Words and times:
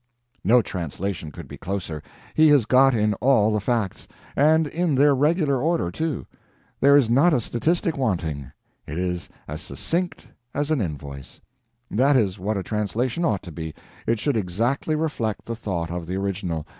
No 0.43 0.63
translation 0.63 1.29
could 1.29 1.47
be 1.47 1.59
closer. 1.59 2.01
He 2.33 2.47
has 2.47 2.65
got 2.65 2.95
in 2.95 3.13
all 3.21 3.51
the 3.51 3.59
facts; 3.59 4.07
and 4.35 4.65
in 4.65 4.95
their 4.95 5.13
regular 5.13 5.61
order, 5.61 5.91
too. 5.91 6.25
There 6.79 6.95
is 6.95 7.07
not 7.07 7.35
a 7.35 7.39
statistic 7.39 7.97
wanting. 7.97 8.51
It 8.87 8.97
is 8.97 9.29
as 9.47 9.61
succinct 9.61 10.27
as 10.55 10.71
an 10.71 10.81
invoice. 10.81 11.39
That 11.91 12.15
is 12.15 12.39
what 12.39 12.57
a 12.57 12.63
translation 12.63 13.23
ought 13.23 13.43
to 13.43 13.51
be; 13.51 13.75
it 14.07 14.17
should 14.17 14.37
exactly 14.37 14.95
reflect 14.95 15.45
the 15.45 15.55
thought 15.55 15.91
of 15.91 16.07
the 16.07 16.15
original. 16.15 16.65